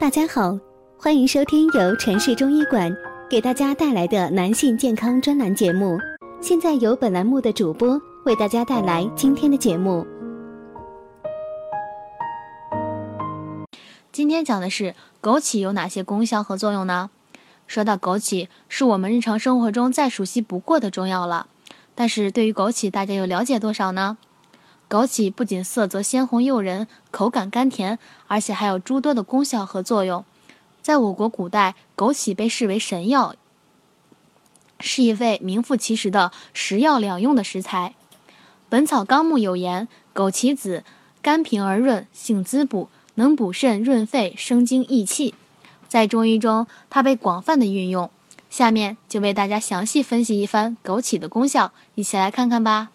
[0.00, 0.56] 大家好，
[0.96, 2.96] 欢迎收听由城市中医馆
[3.28, 5.98] 给大家带来的男性健康专栏节目。
[6.40, 10.06] 现在由本栏目的主播为大家带来今天的节目。
[14.12, 17.10] 今天讲的是枸杞有哪些功效和作用呢？
[17.66, 21.48] 说到枸杞，是我们日常生活中再熟悉不过的中药了。
[21.96, 24.16] 但是对于枸杞，大家又了解多少呢？
[24.88, 30.24] 枸杞不仅色泽鲜红诱人，口感甘甜，而且还有诸多的功效和作用。
[30.80, 33.34] 在我国古代，枸杞被视为神药，
[34.80, 37.94] 是一味名副其实的食药两用的食材。
[38.70, 40.84] 《本草纲目》有言：“枸杞子，
[41.20, 45.34] 甘平而润，性滋补，能补肾润肺，生津益气。”
[45.88, 48.10] 在中医中，它被广泛的运用。
[48.48, 52.90] 下面就为大家详细分析一番枸杞的功效，一起来看看吧。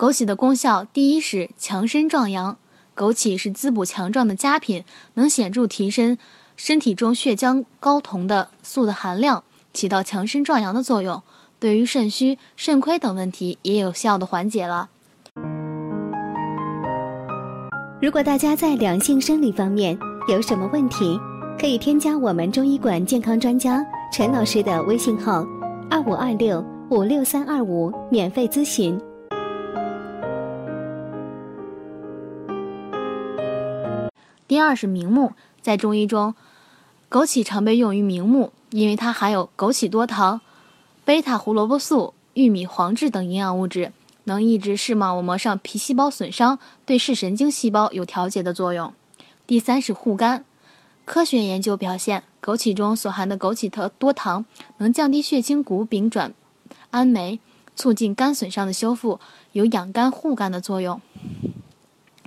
[0.00, 2.56] 枸杞的功效，第一是强身壮阳。
[2.96, 6.16] 枸杞是滋补强壮的佳品，能显著提升
[6.56, 11.22] 身体中血浆睾酮的素的含量，起到强身壮阳的作用。
[11.58, 14.88] 对于肾虚、肾亏等问题也有效的缓解了。
[18.00, 19.98] 如果大家在两性生理方面
[20.28, 21.20] 有什么问题，
[21.60, 25.44] 可以添加我们中医馆健康专家陈老师的微信号：
[25.90, 28.98] 二五二六五六三二五，免费咨询。
[34.50, 36.34] 第二是明目，在中医中，
[37.08, 40.40] 枸杞常被用于明目，因为它含有枸杞多糖、
[41.04, 43.92] 贝塔胡萝卜素、玉米黄质等营养物质，
[44.24, 48.92] 能抑制视网膜上皮细胞损伤，对视神经细胞有调节的作用。
[49.46, 50.44] 第三是护肝，
[51.04, 54.44] 科学研究表现，枸杞中所含的枸杞特多糖
[54.78, 56.34] 能降低血清谷丙转
[56.90, 57.38] 氨酶，
[57.76, 59.20] 促进肝损伤的修复，
[59.52, 61.00] 有养肝护肝的作用。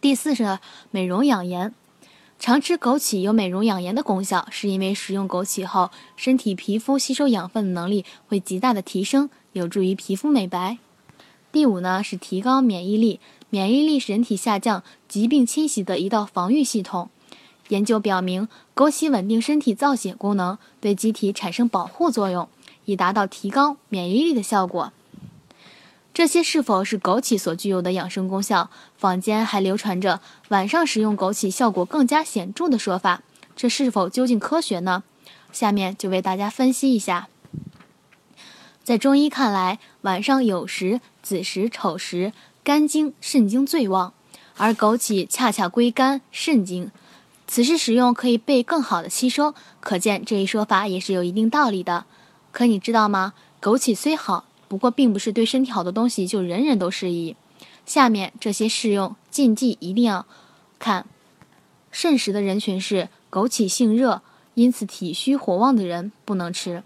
[0.00, 0.58] 第四是
[0.90, 1.74] 美容养颜。
[2.38, 10.78] 常吃枸杞有美容养颜的功效，是因为食用枸杞后，身体皮肤吸收养分的能力会极大的提升，有助于皮肤美白。
[11.50, 17.08] 第五呢是提高免疫力，免疫力是人体下降疾病侵袭的一道防御系统。
[17.68, 18.46] 研究表明，
[18.76, 22.48] 枸杞稳定身体造血功能，对机体产生保护作用，
[22.84, 24.92] 以达到提高免疫力的效果。
[26.16, 28.70] 这些是否是枸杞所具有的养生功效？
[28.96, 33.20] 坊间还流传着晚上食用枸杞效果更加显著的说法，
[33.54, 35.02] 这是否究竟科学呢？
[35.52, 37.28] 下面就为大家分析一下。
[38.82, 42.32] 在中医看来，晚上酉时、子时、丑时，
[42.64, 44.14] 肝经、肾经最旺，
[44.56, 46.90] 而枸杞恰恰归肝肾经，
[47.46, 52.06] 此时食用可以被更好的吸收，可见这一说法也是有一定道理的。
[52.52, 53.34] 可你知道吗？
[53.60, 54.46] 枸杞虽好。
[54.68, 57.36] 不过，并不是对身体好的东西就人人都适宜。
[57.84, 60.26] 下面这些适用禁忌一定要
[60.78, 61.06] 看。
[61.90, 64.22] 肾实的人群是枸杞性热，
[64.54, 66.82] 因此体虚火旺的人不能吃。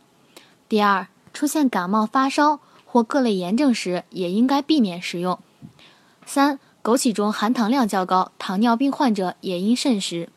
[0.68, 5.38] 第二，出现感冒发烧或各类炎症时，也应该避免食用。
[6.26, 10.28] 三，枸杞中含糖量较高，糖尿病患者也应慎食。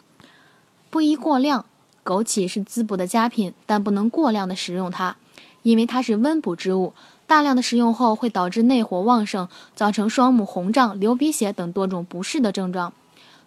[0.90, 1.66] 不宜过量。
[2.06, 5.16] 枸杞是滋补的佳品，但不能过量的食用它，
[5.62, 6.94] 因为它是温补之物。
[7.34, 12.94] 大量的食用后会导致内火旺盛，造成双目红胀、流鼻血等多种不适的症状。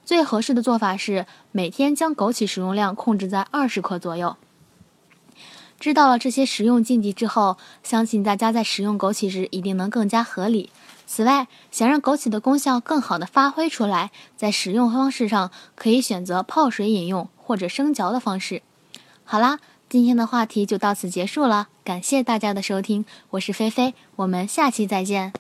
[0.05, 4.37] 最合适的做法是每天将枸杞食用量控制在二十克左右。
[5.79, 10.71] 知道了这些食用禁忌之后，相信大家在食用枸杞时一定能更加合理。
[11.07, 18.63] 此外，想让枸杞的功效更好的发挥出来，在食用方式上可以选择泡水饮用或者生嚼的方式。
[19.23, 19.61] 好啦。
[19.89, 25.33] 今天的话题就到此结束了，感谢大家的收听，我是菲菲，我们下期再见。